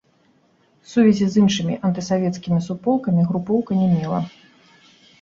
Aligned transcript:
Сувязі 0.93 1.27
з 1.33 1.43
іншымі 1.43 1.77
антысавецкімі 1.91 2.59
суполкамі 2.71 3.29
групоўка 3.31 3.71
не 3.85 3.95
мела. 3.95 4.27